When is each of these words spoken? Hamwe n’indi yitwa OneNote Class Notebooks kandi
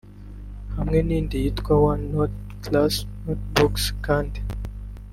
Hamwe 0.75 0.97
n’indi 1.07 1.35
yitwa 1.43 1.73
OneNote 1.89 2.37
Class 2.63 2.95
Notebooks 3.25 3.85
kandi 4.05 4.39